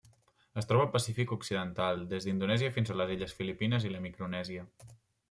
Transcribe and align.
Es 0.59 0.67
troba 0.69 0.85
al 0.85 0.89
Pacífic 0.93 1.33
occidental: 1.35 2.01
des 2.13 2.25
d'Indonèsia 2.29 2.71
fins 2.79 2.93
a 2.95 2.97
les 3.03 3.13
illes 3.17 3.37
Filipines 3.43 3.87
i 3.89 3.93
la 3.93 4.01
Micronèsia. 4.07 4.65